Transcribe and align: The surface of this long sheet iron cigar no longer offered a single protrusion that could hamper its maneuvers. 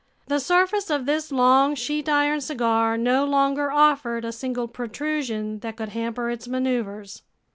The 0.25 0.39
surface 0.39 0.89
of 0.89 1.05
this 1.05 1.31
long 1.31 1.75
sheet 1.75 2.09
iron 2.09 2.41
cigar 2.41 2.97
no 2.97 3.23
longer 3.23 3.69
offered 3.71 4.25
a 4.25 4.31
single 4.31 4.67
protrusion 4.67 5.59
that 5.59 5.75
could 5.77 5.89
hamper 5.89 6.31
its 6.31 6.47
maneuvers. 6.47 7.21